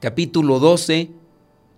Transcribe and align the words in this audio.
capítulo 0.00 0.60
12 0.60 1.10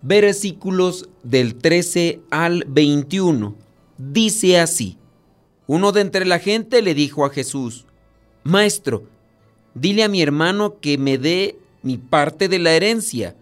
versículos 0.02 1.08
del 1.22 1.54
13 1.56 2.20
al 2.30 2.64
21. 2.68 3.54
Dice 3.98 4.58
así, 4.58 4.98
uno 5.66 5.92
de 5.92 6.00
entre 6.00 6.24
la 6.26 6.38
gente 6.38 6.82
le 6.82 6.94
dijo 6.94 7.24
a 7.24 7.30
Jesús, 7.30 7.86
Maestro, 8.44 9.04
dile 9.74 10.02
a 10.02 10.08
mi 10.08 10.22
hermano 10.22 10.80
que 10.80 10.98
me 10.98 11.18
dé 11.18 11.58
mi 11.82 11.96
parte 11.96 12.48
de 12.48 12.58
la 12.58 12.72
herencia. 12.72 13.36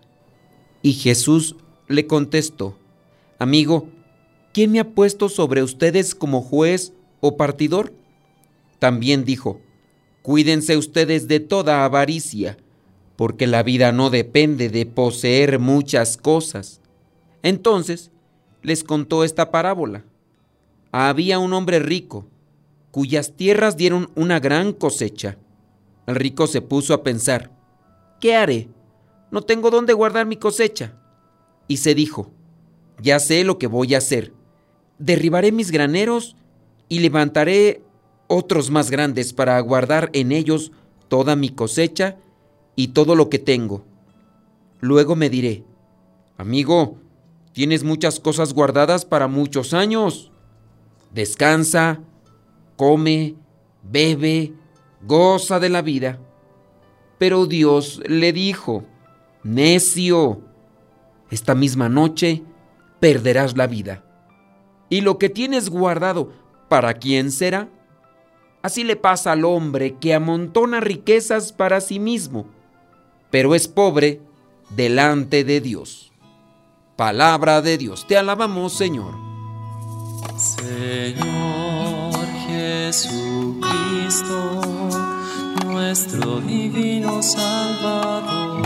Y 0.82 0.92
Jesús 0.92 1.56
le 1.88 2.06
contestó, 2.06 2.76
Amigo, 3.38 3.88
¿quién 4.52 4.72
me 4.72 4.80
ha 4.80 4.90
puesto 4.94 5.28
sobre 5.28 5.62
ustedes 5.62 6.14
como 6.14 6.42
juez 6.42 6.92
o 7.20 7.36
partidor? 7.36 7.92
También 8.78 9.24
dijo, 9.24 9.60
Cuídense 10.22 10.76
ustedes 10.76 11.28
de 11.28 11.40
toda 11.40 11.84
avaricia, 11.84 12.58
porque 13.18 13.48
la 13.48 13.64
vida 13.64 13.90
no 13.90 14.10
depende 14.10 14.68
de 14.68 14.86
poseer 14.86 15.58
muchas 15.58 16.16
cosas. 16.16 16.80
Entonces 17.42 18.12
les 18.62 18.84
contó 18.84 19.24
esta 19.24 19.50
parábola. 19.50 20.04
Había 20.92 21.40
un 21.40 21.52
hombre 21.52 21.80
rico, 21.80 22.28
cuyas 22.92 23.32
tierras 23.32 23.76
dieron 23.76 24.08
una 24.14 24.38
gran 24.38 24.72
cosecha. 24.72 25.36
El 26.06 26.14
rico 26.14 26.46
se 26.46 26.62
puso 26.62 26.94
a 26.94 27.02
pensar, 27.02 27.50
¿qué 28.20 28.36
haré? 28.36 28.68
No 29.32 29.42
tengo 29.42 29.70
dónde 29.70 29.94
guardar 29.94 30.24
mi 30.24 30.36
cosecha. 30.36 30.94
Y 31.66 31.78
se 31.78 31.96
dijo, 31.96 32.30
ya 33.02 33.18
sé 33.18 33.42
lo 33.42 33.58
que 33.58 33.66
voy 33.66 33.96
a 33.96 33.98
hacer. 33.98 34.32
Derribaré 35.00 35.50
mis 35.50 35.72
graneros 35.72 36.36
y 36.88 37.00
levantaré 37.00 37.82
otros 38.28 38.70
más 38.70 38.92
grandes 38.92 39.32
para 39.32 39.58
guardar 39.58 40.08
en 40.12 40.30
ellos 40.30 40.70
toda 41.08 41.34
mi 41.34 41.48
cosecha 41.48 42.16
y 42.78 42.88
todo 42.88 43.16
lo 43.16 43.28
que 43.28 43.40
tengo. 43.40 43.84
Luego 44.78 45.16
me 45.16 45.28
diré, 45.28 45.64
amigo, 46.36 46.96
tienes 47.52 47.82
muchas 47.82 48.20
cosas 48.20 48.54
guardadas 48.54 49.04
para 49.04 49.26
muchos 49.26 49.74
años. 49.74 50.30
Descansa, 51.12 51.98
come, 52.76 53.34
bebe, 53.82 54.52
goza 55.02 55.58
de 55.58 55.70
la 55.70 55.82
vida. 55.82 56.20
Pero 57.18 57.46
Dios 57.46 58.00
le 58.06 58.32
dijo, 58.32 58.84
necio, 59.42 60.40
esta 61.32 61.56
misma 61.56 61.88
noche 61.88 62.44
perderás 63.00 63.56
la 63.56 63.66
vida. 63.66 64.04
¿Y 64.88 65.00
lo 65.00 65.18
que 65.18 65.28
tienes 65.28 65.68
guardado, 65.68 66.30
para 66.68 66.94
quién 66.94 67.32
será? 67.32 67.68
Así 68.62 68.84
le 68.84 68.94
pasa 68.94 69.32
al 69.32 69.44
hombre 69.44 69.96
que 69.96 70.14
amontona 70.14 70.78
riquezas 70.78 71.52
para 71.52 71.80
sí 71.80 71.98
mismo, 71.98 72.46
pero 73.30 73.54
es 73.54 73.68
pobre 73.68 74.20
delante 74.70 75.44
de 75.44 75.60
Dios. 75.60 76.12
Palabra 76.96 77.62
de 77.62 77.78
Dios, 77.78 78.06
te 78.06 78.16
alabamos 78.16 78.72
Señor. 78.72 79.14
Señor 80.36 82.26
Jesucristo, 82.46 83.60
nuestro 85.64 86.40
divino 86.40 87.22
Salvador, 87.22 88.62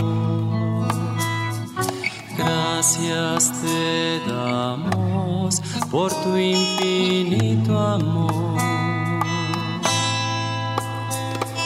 gracias 2.37 3.53
te 3.61 4.19
damos 4.27 5.61
por 5.91 6.11
tu 6.23 6.37
infinito 6.37 7.77
amor. 7.77 8.82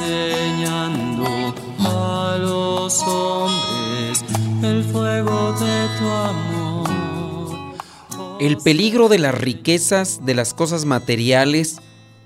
enseñando 0.00 1.54
a 1.80 2.38
los 2.40 3.02
hombres 3.02 4.24
el 4.62 4.84
fuego 4.84 5.52
de 5.52 5.88
tu 5.98 6.06
amor. 6.06 6.88
El 8.40 8.58
peligro 8.58 9.08
de 9.08 9.18
las 9.18 9.34
riquezas, 9.34 10.24
de 10.24 10.34
las 10.34 10.54
cosas 10.54 10.84
materiales, 10.84 11.78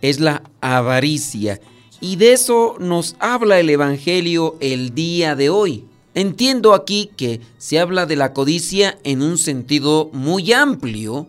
es 0.02 0.20
la 0.20 0.42
avaricia. 0.60 1.60
Y 2.00 2.16
de 2.16 2.32
eso 2.32 2.76
nos 2.80 3.16
habla 3.20 3.60
el 3.60 3.70
Evangelio 3.70 4.56
el 4.60 4.94
día 4.94 5.36
de 5.36 5.50
hoy. 5.50 5.84
Entiendo 6.14 6.74
aquí 6.74 7.10
que 7.16 7.40
se 7.56 7.78
habla 7.78 8.04
de 8.04 8.16
la 8.16 8.34
codicia 8.34 8.98
en 9.04 9.22
un 9.22 9.38
sentido 9.38 10.10
muy 10.12 10.52
amplio. 10.52 11.28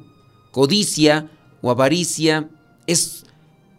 Codicia 0.52 1.30
o 1.62 1.72
avaricia 1.72 2.50
es, 2.88 3.24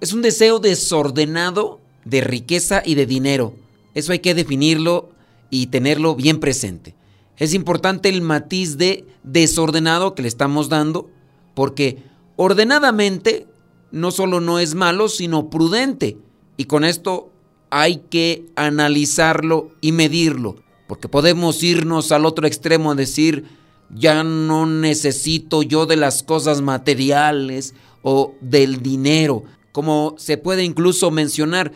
es 0.00 0.12
un 0.14 0.22
deseo 0.22 0.60
desordenado 0.60 1.83
de 2.04 2.20
riqueza 2.20 2.82
y 2.84 2.94
de 2.94 3.06
dinero. 3.06 3.54
Eso 3.94 4.12
hay 4.12 4.18
que 4.18 4.34
definirlo 4.34 5.10
y 5.50 5.66
tenerlo 5.66 6.14
bien 6.14 6.40
presente. 6.40 6.94
Es 7.36 7.54
importante 7.54 8.08
el 8.08 8.22
matiz 8.22 8.76
de 8.76 9.06
desordenado 9.22 10.14
que 10.14 10.22
le 10.22 10.28
estamos 10.28 10.68
dando, 10.68 11.10
porque 11.54 12.02
ordenadamente 12.36 13.46
no 13.90 14.10
solo 14.10 14.40
no 14.40 14.58
es 14.58 14.74
malo, 14.74 15.08
sino 15.08 15.50
prudente. 15.50 16.18
Y 16.56 16.64
con 16.64 16.84
esto 16.84 17.32
hay 17.70 18.02
que 18.10 18.46
analizarlo 18.54 19.70
y 19.80 19.92
medirlo, 19.92 20.56
porque 20.86 21.08
podemos 21.08 21.62
irnos 21.62 22.12
al 22.12 22.26
otro 22.26 22.46
extremo 22.46 22.92
a 22.92 22.94
decir, 22.94 23.44
ya 23.90 24.22
no 24.22 24.66
necesito 24.66 25.62
yo 25.62 25.86
de 25.86 25.96
las 25.96 26.22
cosas 26.22 26.60
materiales 26.60 27.74
o 28.02 28.34
del 28.40 28.82
dinero, 28.82 29.44
como 29.72 30.14
se 30.18 30.36
puede 30.36 30.62
incluso 30.62 31.10
mencionar 31.10 31.72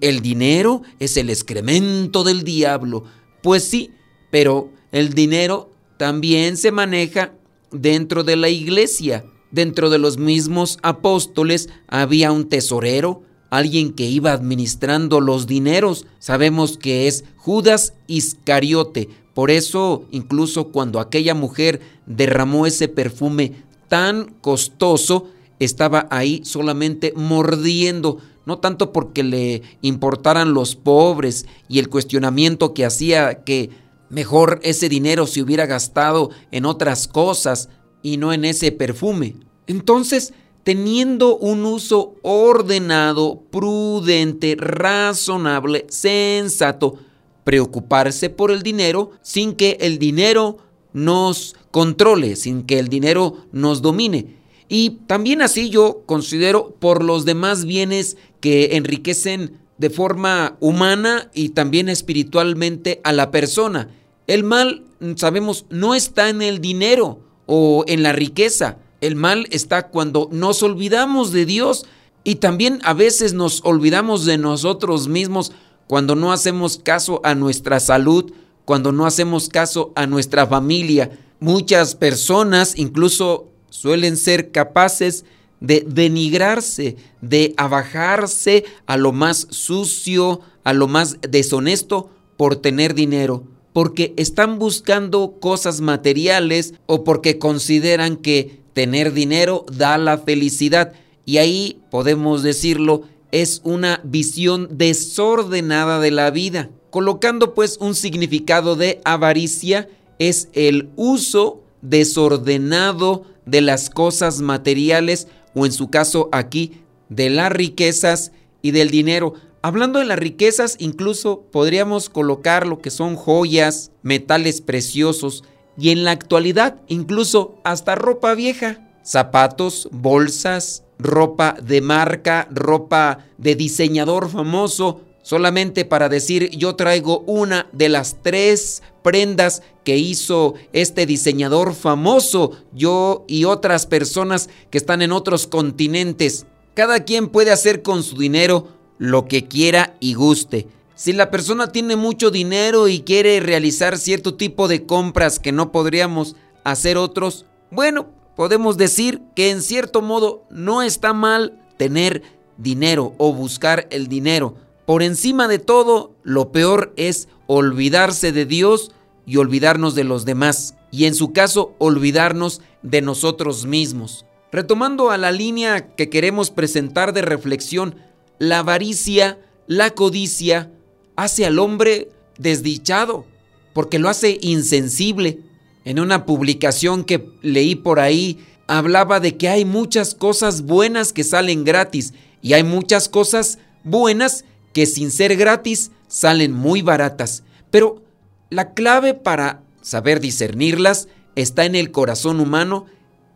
el 0.00 0.20
dinero 0.20 0.82
es 0.98 1.16
el 1.16 1.30
excremento 1.30 2.24
del 2.24 2.44
diablo. 2.44 3.04
Pues 3.42 3.64
sí, 3.64 3.90
pero 4.30 4.70
el 4.92 5.14
dinero 5.14 5.70
también 5.96 6.56
se 6.56 6.72
maneja 6.72 7.32
dentro 7.70 8.24
de 8.24 8.36
la 8.36 8.48
iglesia. 8.48 9.24
Dentro 9.50 9.90
de 9.90 9.98
los 9.98 10.16
mismos 10.16 10.78
apóstoles 10.82 11.68
había 11.86 12.32
un 12.32 12.48
tesorero, 12.48 13.22
alguien 13.50 13.92
que 13.92 14.08
iba 14.08 14.32
administrando 14.32 15.20
los 15.20 15.46
dineros. 15.46 16.06
Sabemos 16.18 16.78
que 16.78 17.06
es 17.06 17.24
Judas 17.36 17.92
Iscariote. 18.06 19.10
Por 19.34 19.50
eso, 19.50 20.06
incluso 20.10 20.68
cuando 20.68 21.00
aquella 21.00 21.34
mujer 21.34 21.80
derramó 22.06 22.66
ese 22.66 22.88
perfume 22.88 23.52
tan 23.88 24.34
costoso, 24.40 25.28
estaba 25.58 26.06
ahí 26.10 26.40
solamente 26.44 27.12
mordiendo 27.14 28.18
no 28.46 28.58
tanto 28.58 28.92
porque 28.92 29.22
le 29.22 29.62
importaran 29.82 30.54
los 30.54 30.76
pobres 30.76 31.46
y 31.68 31.78
el 31.78 31.88
cuestionamiento 31.88 32.74
que 32.74 32.84
hacía 32.84 33.44
que 33.44 33.70
mejor 34.08 34.60
ese 34.62 34.88
dinero 34.88 35.26
se 35.26 35.42
hubiera 35.42 35.66
gastado 35.66 36.30
en 36.50 36.66
otras 36.66 37.08
cosas 37.08 37.68
y 38.02 38.16
no 38.16 38.32
en 38.32 38.44
ese 38.44 38.72
perfume. 38.72 39.36
Entonces, 39.66 40.34
teniendo 40.64 41.36
un 41.36 41.64
uso 41.64 42.16
ordenado, 42.22 43.42
prudente, 43.50 44.56
razonable, 44.58 45.86
sensato, 45.88 46.98
preocuparse 47.44 48.30
por 48.30 48.50
el 48.50 48.62
dinero 48.62 49.10
sin 49.22 49.54
que 49.54 49.78
el 49.80 49.98
dinero 49.98 50.58
nos 50.92 51.56
controle, 51.70 52.36
sin 52.36 52.64
que 52.64 52.78
el 52.78 52.88
dinero 52.88 53.38
nos 53.52 53.82
domine. 53.82 54.41
Y 54.74 55.00
también 55.06 55.42
así 55.42 55.68
yo 55.68 56.00
considero 56.06 56.74
por 56.78 57.04
los 57.04 57.26
demás 57.26 57.66
bienes 57.66 58.16
que 58.40 58.74
enriquecen 58.78 59.58
de 59.76 59.90
forma 59.90 60.56
humana 60.60 61.28
y 61.34 61.50
también 61.50 61.90
espiritualmente 61.90 62.98
a 63.04 63.12
la 63.12 63.30
persona. 63.30 63.90
El 64.26 64.44
mal, 64.44 64.84
sabemos, 65.16 65.66
no 65.68 65.94
está 65.94 66.30
en 66.30 66.40
el 66.40 66.62
dinero 66.62 67.20
o 67.44 67.84
en 67.86 68.02
la 68.02 68.12
riqueza. 68.12 68.78
El 69.02 69.14
mal 69.14 69.46
está 69.50 69.88
cuando 69.88 70.30
nos 70.32 70.62
olvidamos 70.62 71.32
de 71.32 71.44
Dios 71.44 71.84
y 72.24 72.36
también 72.36 72.78
a 72.82 72.94
veces 72.94 73.34
nos 73.34 73.60
olvidamos 73.66 74.24
de 74.24 74.38
nosotros 74.38 75.06
mismos 75.06 75.52
cuando 75.86 76.16
no 76.16 76.32
hacemos 76.32 76.78
caso 76.78 77.20
a 77.24 77.34
nuestra 77.34 77.78
salud, 77.78 78.32
cuando 78.64 78.90
no 78.90 79.04
hacemos 79.04 79.50
caso 79.50 79.92
a 79.96 80.06
nuestra 80.06 80.46
familia. 80.46 81.10
Muchas 81.40 81.94
personas 81.94 82.72
incluso 82.78 83.51
suelen 83.72 84.18
ser 84.18 84.50
capaces 84.50 85.24
de 85.60 85.84
denigrarse, 85.86 86.96
de 87.22 87.54
abajarse 87.56 88.64
a 88.86 88.98
lo 88.98 89.12
más 89.12 89.46
sucio, 89.50 90.40
a 90.62 90.74
lo 90.74 90.88
más 90.88 91.16
deshonesto 91.22 92.10
por 92.36 92.56
tener 92.56 92.94
dinero, 92.94 93.44
porque 93.72 94.12
están 94.18 94.58
buscando 94.58 95.38
cosas 95.40 95.80
materiales 95.80 96.74
o 96.86 97.02
porque 97.02 97.38
consideran 97.38 98.16
que 98.16 98.60
tener 98.74 99.14
dinero 99.14 99.64
da 99.72 99.96
la 99.96 100.18
felicidad. 100.18 100.92
Y 101.24 101.38
ahí 101.38 101.80
podemos 101.90 102.42
decirlo, 102.42 103.04
es 103.30 103.62
una 103.64 104.02
visión 104.04 104.68
desordenada 104.72 105.98
de 105.98 106.10
la 106.10 106.30
vida. 106.30 106.68
Colocando 106.90 107.54
pues 107.54 107.78
un 107.80 107.94
significado 107.94 108.76
de 108.76 109.00
avaricia 109.04 109.88
es 110.18 110.50
el 110.52 110.90
uso 110.96 111.62
desordenado 111.80 113.31
de 113.46 113.60
las 113.60 113.90
cosas 113.90 114.40
materiales 114.40 115.28
o 115.54 115.66
en 115.66 115.72
su 115.72 115.90
caso 115.90 116.28
aquí 116.32 116.82
de 117.08 117.30
las 117.30 117.52
riquezas 117.52 118.32
y 118.62 118.70
del 118.70 118.90
dinero. 118.90 119.34
Hablando 119.60 119.98
de 119.98 120.06
las 120.06 120.18
riquezas, 120.18 120.76
incluso 120.78 121.42
podríamos 121.52 122.08
colocar 122.08 122.66
lo 122.66 122.80
que 122.80 122.90
son 122.90 123.16
joyas, 123.16 123.92
metales 124.02 124.60
preciosos 124.60 125.44
y 125.78 125.90
en 125.90 126.04
la 126.04 126.10
actualidad 126.10 126.80
incluso 126.88 127.58
hasta 127.64 127.94
ropa 127.94 128.34
vieja, 128.34 128.88
zapatos, 129.02 129.88
bolsas, 129.92 130.84
ropa 130.98 131.56
de 131.62 131.80
marca, 131.80 132.48
ropa 132.50 133.26
de 133.38 133.54
diseñador 133.54 134.30
famoso, 134.30 135.02
solamente 135.22 135.84
para 135.84 136.08
decir 136.08 136.50
yo 136.50 136.76
traigo 136.76 137.20
una 137.26 137.68
de 137.72 137.88
las 137.88 138.16
tres 138.22 138.82
prendas 139.02 139.62
que 139.84 139.96
hizo 139.96 140.54
este 140.72 141.06
diseñador 141.06 141.74
famoso, 141.74 142.52
yo 142.72 143.24
y 143.26 143.44
otras 143.44 143.86
personas 143.86 144.48
que 144.70 144.78
están 144.78 145.02
en 145.02 145.12
otros 145.12 145.46
continentes. 145.46 146.46
Cada 146.74 147.04
quien 147.04 147.28
puede 147.28 147.50
hacer 147.50 147.82
con 147.82 148.02
su 148.02 148.16
dinero 148.16 148.68
lo 148.98 149.26
que 149.26 149.48
quiera 149.48 149.96
y 150.00 150.14
guste. 150.14 150.68
Si 150.94 151.12
la 151.12 151.30
persona 151.30 151.72
tiene 151.72 151.96
mucho 151.96 152.30
dinero 152.30 152.86
y 152.86 153.00
quiere 153.00 153.40
realizar 153.40 153.98
cierto 153.98 154.34
tipo 154.34 154.68
de 154.68 154.86
compras 154.86 155.38
que 155.38 155.50
no 155.50 155.72
podríamos 155.72 156.36
hacer 156.64 156.96
otros, 156.96 157.46
bueno, 157.70 158.08
podemos 158.36 158.76
decir 158.76 159.20
que 159.34 159.50
en 159.50 159.62
cierto 159.62 160.02
modo 160.02 160.44
no 160.50 160.82
está 160.82 161.12
mal 161.12 161.58
tener 161.76 162.22
dinero 162.56 163.14
o 163.18 163.32
buscar 163.32 163.88
el 163.90 164.06
dinero. 164.06 164.54
Por 164.86 165.02
encima 165.02 165.48
de 165.48 165.58
todo, 165.58 166.12
lo 166.22 166.50
peor 166.50 166.92
es 166.96 167.28
olvidarse 167.46 168.32
de 168.32 168.46
Dios 168.46 168.92
y 169.26 169.36
olvidarnos 169.36 169.94
de 169.94 170.04
los 170.04 170.24
demás. 170.24 170.74
Y 170.90 171.04
en 171.04 171.14
su 171.14 171.32
caso, 171.32 171.74
olvidarnos 171.78 172.60
de 172.82 173.00
nosotros 173.00 173.64
mismos. 173.66 174.26
Retomando 174.50 175.10
a 175.10 175.16
la 175.18 175.32
línea 175.32 175.94
que 175.94 176.10
queremos 176.10 176.50
presentar 176.50 177.12
de 177.12 177.22
reflexión, 177.22 177.94
la 178.38 178.58
avaricia, 178.58 179.38
la 179.66 179.90
codicia, 179.90 180.70
hace 181.16 181.46
al 181.46 181.58
hombre 181.58 182.10
desdichado, 182.38 183.24
porque 183.72 183.98
lo 183.98 184.08
hace 184.08 184.38
insensible. 184.42 185.38
En 185.84 186.00
una 186.00 186.26
publicación 186.26 187.04
que 187.04 187.30
leí 187.40 187.76
por 187.76 188.00
ahí, 188.00 188.44
hablaba 188.66 189.20
de 189.20 189.36
que 189.36 189.48
hay 189.48 189.64
muchas 189.64 190.14
cosas 190.14 190.62
buenas 190.62 191.12
que 191.12 191.24
salen 191.24 191.64
gratis 191.64 192.12
y 192.40 192.52
hay 192.52 192.64
muchas 192.64 193.08
cosas 193.08 193.58
buenas 193.84 194.44
que 194.72 194.86
sin 194.86 195.10
ser 195.10 195.36
gratis 195.36 195.90
salen 196.08 196.52
muy 196.52 196.82
baratas. 196.82 197.44
Pero 197.70 198.02
la 198.50 198.74
clave 198.74 199.14
para 199.14 199.62
saber 199.80 200.20
discernirlas 200.20 201.08
está 201.34 201.64
en 201.64 201.74
el 201.74 201.90
corazón 201.90 202.40
humano 202.40 202.86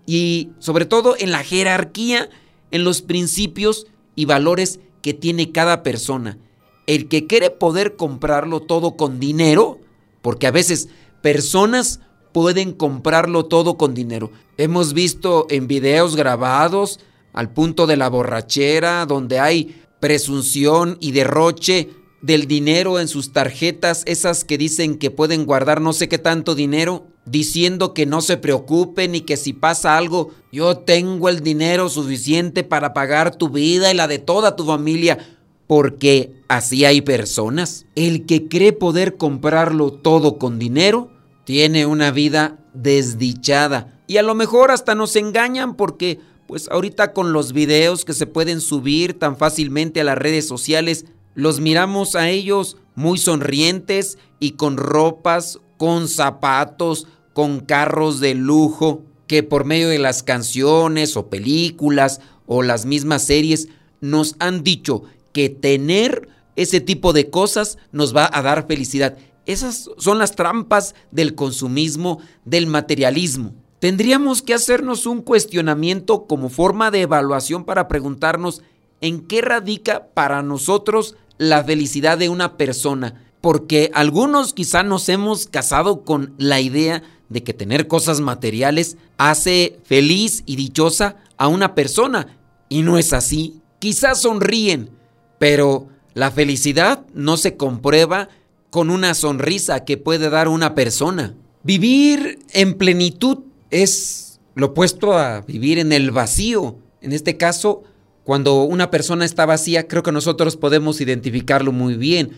y 0.07 0.51
sobre 0.59 0.87
todo 0.87 1.17
en 1.19 1.33
la 1.33 1.43
jerarquía, 1.43 2.29
en 2.71 2.85
los 2.85 3.03
principios 3.03 3.87
y 4.15 4.25
valores 4.25 4.81
que 5.03 5.15
tiene 5.15 5.53
cada 5.53 5.83
persona. 5.83 6.39
El 6.87 7.09
que 7.09 7.27
quiere 7.27 7.51
poder 7.51 7.97
comprarlo 7.97 8.61
todo 8.61 8.97
con 8.97 9.19
dinero, 9.19 9.79
porque 10.23 10.47
a 10.47 10.53
veces 10.53 10.89
personas 11.23 12.01
pueden 12.33 12.73
comprarlo 12.73 13.47
todo 13.47 13.77
con 13.77 13.95
dinero. 13.95 14.31
Hemos 14.57 14.93
visto 14.93 15.47
en 15.51 15.67
videos 15.67 16.17
grabados 16.17 17.01
al 17.33 17.51
punto 17.51 17.87
de 17.87 17.97
la 17.97 18.09
borrachera, 18.09 19.07
donde 19.07 19.41
hay 19.41 19.83
presunción 20.01 20.99
y 21.01 21.13
derroche 21.13 21.91
del 22.23 22.47
dinero 22.47 22.99
en 22.99 23.09
sus 23.09 23.33
tarjetas, 23.33 24.03
esas 24.07 24.45
que 24.45 24.59
dicen 24.59 24.99
que 24.99 25.11
pueden 25.11 25.45
guardar 25.45 25.81
no 25.81 25.93
sé 25.93 26.09
qué 26.09 26.19
tanto 26.19 26.55
dinero, 26.55 27.07
diciendo 27.25 27.95
que 27.95 28.07
no 28.07 28.21
se 28.21 28.37
preocupen 28.37 29.15
y 29.15 29.21
que 29.21 29.37
si 29.37 29.53
pasa 29.53 29.97
algo, 29.97 30.31
yo 30.51 30.79
tengo 30.79 31.29
el 31.29 31.41
dinero 31.41 31.89
suficiente 31.89 32.65
para 32.65 32.95
pagar 32.95 33.37
tu 33.37 33.51
vida 33.51 33.93
y 33.93 33.97
la 33.97 34.09
de 34.09 34.19
toda 34.19 34.57
tu 34.57 34.65
familia, 34.65 35.19
porque 35.67 36.33
así 36.49 36.85
hay 36.85 37.01
personas. 37.01 37.87
El 37.95 38.27
que 38.27 38.49
cree 38.49 38.73
poder 38.73 39.17
comprarlo 39.17 39.93
todo 39.93 40.39
con 40.39 40.59
dinero, 40.59 41.11
tiene 41.45 41.87
una 41.87 42.11
vida 42.11 42.59
desdichada. 42.75 44.01
Y 44.07 44.17
a 44.17 44.23
lo 44.23 44.35
mejor 44.35 44.71
hasta 44.71 44.95
nos 44.95 45.17
engañan 45.17 45.77
porque 45.77 46.21
pues 46.47 46.69
ahorita 46.71 47.13
con 47.13 47.33
los 47.33 47.53
videos 47.53 48.05
que 48.05 48.13
se 48.13 48.27
pueden 48.27 48.61
subir 48.61 49.19
tan 49.19 49.37
fácilmente 49.37 50.01
a 50.01 50.05
las 50.05 50.19
redes 50.19 50.47
sociales, 50.47 51.07
los 51.35 51.61
miramos 51.61 52.15
a 52.15 52.31
ellos 52.31 52.77
muy 52.95 53.19
sonrientes 53.19 54.19
y 54.41 54.53
con 54.53 54.77
ropas, 54.77 55.61
con 55.77 56.09
zapatos, 56.09 57.07
con 57.33 57.61
carros 57.61 58.21
de 58.21 58.35
lujo, 58.35 59.03
que 59.27 59.43
por 59.43 59.65
medio 59.65 59.89
de 59.89 59.99
las 59.99 60.23
canciones 60.23 61.17
o 61.17 61.29
películas 61.29 62.21
o 62.47 62.63
las 62.63 62.87
mismas 62.87 63.25
series 63.25 63.69
nos 64.01 64.37
han 64.39 64.63
dicho 64.63 65.03
que 65.33 65.49
tener 65.49 66.29
ese 66.55 66.81
tipo 66.81 67.13
de 67.13 67.29
cosas 67.29 67.77
nos 67.93 68.17
va 68.17 68.31
a 68.33 68.41
dar 68.41 68.67
felicidad. 68.67 69.19
Esas 69.45 69.91
son 69.99 70.19
las 70.19 70.35
trampas 70.35 70.95
del 71.11 71.35
consumismo, 71.35 72.21
del 72.45 72.67
materialismo. 72.67 73.55
Tendríamos 73.79 74.41
que 74.41 74.55
hacernos 74.55 75.07
un 75.07 75.21
cuestionamiento 75.21 76.27
como 76.27 76.49
forma 76.49 76.91
de 76.91 77.03
evaluación 77.03 77.65
para 77.65 77.89
preguntarnos 77.89 78.63
en 79.01 79.27
qué 79.27 79.43
radica 79.43 80.09
para 80.15 80.43
nosotros 80.43 81.17
la 81.39 81.63
felicidad 81.63 82.17
de 82.17 82.31
una 82.31 82.57
persona. 82.57 83.23
Porque 83.43 83.91
algunos 83.93 84.55
quizá 84.55 84.83
nos 84.83 85.09
hemos 85.09 85.47
casado 85.47 86.05
con 86.05 86.35
la 86.39 86.61
idea 86.61 87.03
de 87.29 87.43
que 87.43 87.53
tener 87.53 87.87
cosas 87.87 88.21
materiales 88.21 88.97
hace 89.19 89.79
feliz 89.85 90.43
y 90.47 90.57
dichosa 90.57 91.17
a 91.37 91.49
una 91.49 91.75
persona. 91.75 92.39
Y 92.69 92.83
no 92.83 92.97
es 92.97 93.13
así. 93.13 93.61
Quizás 93.79 94.23
sonríen, 94.23 94.91
pero 95.39 95.89
la 96.15 96.31
felicidad 96.31 97.05
no 97.13 97.37
se 97.37 97.59
comprueba 97.59 98.31
con 98.71 98.91
una 98.91 99.15
sonrisa 99.15 99.85
que 99.85 99.99
puede 99.99 100.31
dar 100.31 100.49
una 100.49 100.75
persona. 100.75 101.35
Vivir 101.63 102.39
en 102.53 102.75
plenitud 102.75 103.39
es 103.71 104.41
lo 104.55 104.67
opuesto 104.67 105.13
a 105.13 105.43
vivir 105.43 105.79
en 105.79 105.93
el 105.93 106.11
vacío. 106.11 106.77
En 107.01 107.13
este 107.13 107.37
caso, 107.37 107.85
cuando 108.25 108.63
una 108.63 108.91
persona 108.91 109.25
está 109.25 109.47
vacía, 109.47 109.87
creo 109.87 110.03
que 110.03 110.13
nosotros 110.13 110.57
podemos 110.57 111.01
identificarlo 111.01 111.73
muy 111.73 111.95
bien. 111.95 112.31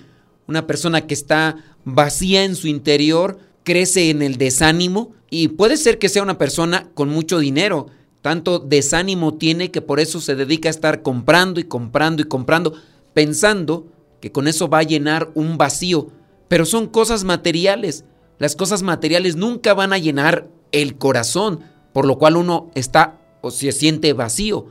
Una 0.47 0.66
persona 0.66 1.06
que 1.06 1.14
está 1.14 1.56
vacía 1.85 2.44
en 2.44 2.56
su 2.56 2.68
interior 2.68 3.38
crece 3.62 4.11
en 4.11 4.23
el 4.23 4.37
desánimo 4.37 5.12
y 5.30 5.49
puede 5.49 5.76
ser 5.76 5.99
que 5.99 6.08
sea 6.08 6.23
una 6.23 6.38
persona 6.38 6.90
con 6.94 7.08
mucho 7.08 7.38
dinero. 7.38 7.87
Tanto 8.23 8.58
desánimo 8.58 9.35
tiene 9.35 9.70
que 9.70 9.80
por 9.80 10.00
eso 10.00 10.20
se 10.20 10.35
dedica 10.35 10.68
a 10.68 10.70
estar 10.70 11.02
comprando 11.02 11.61
y 11.61 11.64
comprando 11.64 12.23
y 12.23 12.26
comprando, 12.26 12.75
pensando 13.14 13.87
que 14.20 14.32
con 14.32 14.49
eso 14.49 14.68
va 14.68 14.80
a 14.80 14.82
llenar 14.82 15.30
un 15.35 15.56
vacío. 15.56 16.08
Pero 16.49 16.64
son 16.64 16.88
cosas 16.88 17.25
materiales. 17.25 18.04
Las 18.38 18.56
cosas 18.56 18.82
materiales 18.82 19.37
nunca 19.37 19.75
van 19.75 19.92
a 19.92 19.99
llenar 19.99 20.49
el 20.72 20.96
corazón, 20.96 21.60
por 21.92 22.06
lo 22.06 22.18
cual 22.18 22.37
uno 22.37 22.70
está 22.75 23.18
o 23.40 23.50
se 23.50 23.72
siente 23.72 24.12
vacío. 24.12 24.66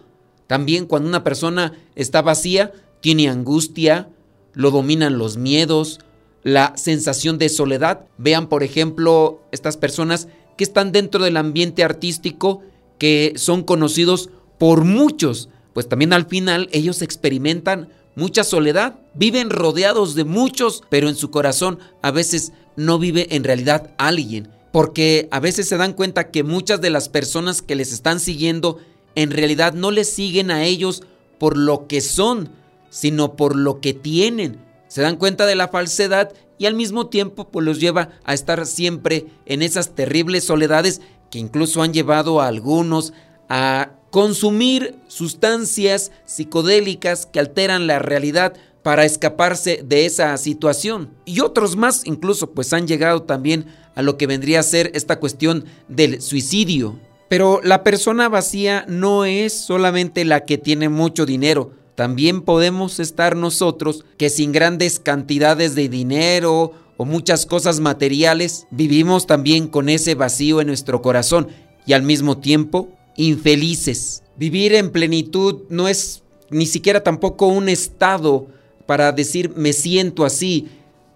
También 0.47 0.85
cuando 0.85 1.09
una 1.09 1.23
persona 1.23 1.73
está 1.95 2.21
vacía, 2.21 2.71
tiene 3.01 3.29
angustia, 3.29 4.09
lo 4.53 4.71
dominan 4.71 5.17
los 5.17 5.37
miedos, 5.37 5.99
la 6.43 6.73
sensación 6.77 7.37
de 7.37 7.49
soledad. 7.49 8.05
Vean, 8.17 8.47
por 8.47 8.63
ejemplo, 8.63 9.41
estas 9.51 9.77
personas 9.77 10.27
que 10.57 10.63
están 10.63 10.91
dentro 10.91 11.23
del 11.23 11.37
ambiente 11.37 11.83
artístico, 11.83 12.61
que 12.97 13.33
son 13.35 13.63
conocidos 13.63 14.29
por 14.57 14.83
muchos, 14.83 15.49
pues 15.73 15.87
también 15.87 16.13
al 16.13 16.25
final 16.25 16.69
ellos 16.71 17.01
experimentan 17.01 17.89
mucha 18.15 18.43
soledad. 18.43 18.99
Viven 19.13 19.49
rodeados 19.49 20.15
de 20.15 20.23
muchos, 20.23 20.83
pero 20.89 21.09
en 21.09 21.15
su 21.15 21.29
corazón 21.29 21.79
a 22.01 22.11
veces 22.11 22.53
no 22.75 22.97
vive 22.97 23.35
en 23.35 23.43
realidad 23.43 23.91
alguien. 23.97 24.49
Porque 24.77 25.27
a 25.31 25.39
veces 25.39 25.67
se 25.67 25.75
dan 25.75 25.93
cuenta 25.93 26.29
que 26.29 26.43
muchas 26.43 26.79
de 26.81 26.91
las 26.91 27.09
personas 27.09 27.63
que 27.63 27.75
les 27.75 27.91
están 27.91 28.19
siguiendo 28.19 28.77
en 29.15 29.31
realidad 29.31 29.73
no 29.73 29.89
les 29.89 30.07
siguen 30.07 30.51
a 30.51 30.65
ellos 30.65 31.01
por 31.39 31.57
lo 31.57 31.87
que 31.87 31.99
son, 31.99 32.51
sino 32.91 33.35
por 33.35 33.55
lo 33.55 33.81
que 33.81 33.95
tienen. 33.95 34.59
Se 34.87 35.01
dan 35.01 35.15
cuenta 35.15 35.47
de 35.47 35.55
la 35.55 35.69
falsedad 35.69 36.31
y 36.59 36.67
al 36.67 36.75
mismo 36.75 37.07
tiempo 37.07 37.49
pues 37.49 37.65
los 37.65 37.79
lleva 37.79 38.09
a 38.23 38.35
estar 38.35 38.67
siempre 38.67 39.25
en 39.47 39.63
esas 39.63 39.95
terribles 39.95 40.43
soledades 40.43 41.01
que 41.31 41.39
incluso 41.39 41.81
han 41.81 41.91
llevado 41.91 42.39
a 42.39 42.45
algunos 42.45 43.13
a 43.49 43.93
consumir 44.11 44.99
sustancias 45.07 46.11
psicodélicas 46.25 47.25
que 47.25 47.39
alteran 47.39 47.87
la 47.87 47.97
realidad 47.97 48.53
para 48.83 49.05
escaparse 49.05 49.81
de 49.83 50.05
esa 50.05 50.37
situación. 50.37 51.15
Y 51.25 51.39
otros 51.39 51.75
más 51.75 52.05
incluso 52.05 52.51
pues 52.51 52.71
han 52.73 52.85
llegado 52.87 53.23
también 53.23 53.65
a 53.97 54.03
lo 54.03 54.15
que 54.15 54.27
vendría 54.27 54.59
a 54.59 54.63
ser 54.63 54.91
esta 54.93 55.19
cuestión 55.19 55.65
del 55.87 56.21
suicidio. 56.21 56.99
Pero 57.29 57.61
la 57.63 57.83
persona 57.83 58.29
vacía 58.29 58.85
no 58.87 59.25
es 59.25 59.53
solamente 59.53 60.23
la 60.23 60.45
que 60.45 60.59
tiene 60.59 60.87
mucho 60.87 61.25
dinero. 61.25 61.71
También 61.95 62.41
podemos 62.43 62.99
estar 62.99 63.35
nosotros 63.35 64.05
que 64.17 64.29
sin 64.29 64.51
grandes 64.51 64.99
cantidades 64.99 65.73
de 65.73 65.89
dinero 65.89 66.73
o 66.95 67.05
muchas 67.05 67.47
cosas 67.47 67.79
materiales 67.79 68.67
vivimos 68.69 69.25
también 69.25 69.67
con 69.67 69.89
ese 69.89 70.13
vacío 70.13 70.61
en 70.61 70.67
nuestro 70.67 71.01
corazón 71.01 71.47
y 71.87 71.93
al 71.93 72.03
mismo 72.03 72.37
tiempo 72.37 72.89
infelices. 73.15 74.21
Vivir 74.35 74.75
en 74.75 74.91
plenitud 74.91 75.63
no 75.69 75.87
es 75.87 76.21
ni 76.51 76.67
siquiera 76.67 77.01
tampoco 77.01 77.47
un 77.47 77.67
estado 77.67 78.47
para 78.85 79.11
decir 79.11 79.53
me 79.55 79.73
siento 79.73 80.23
así. 80.23 80.67